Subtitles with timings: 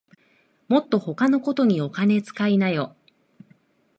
[0.67, 2.95] もっと他のことにお金つかいなよ